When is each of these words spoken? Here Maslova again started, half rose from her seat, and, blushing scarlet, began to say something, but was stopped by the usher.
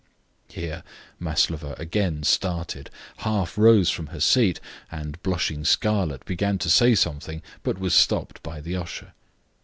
Here 0.49 0.81
Maslova 1.19 1.75
again 1.77 2.23
started, 2.23 2.89
half 3.17 3.55
rose 3.55 3.91
from 3.91 4.07
her 4.07 4.19
seat, 4.19 4.59
and, 4.91 5.21
blushing 5.21 5.63
scarlet, 5.63 6.25
began 6.25 6.57
to 6.57 6.71
say 6.71 6.95
something, 6.95 7.43
but 7.61 7.77
was 7.77 7.93
stopped 7.93 8.41
by 8.41 8.61
the 8.61 8.75
usher. 8.75 9.13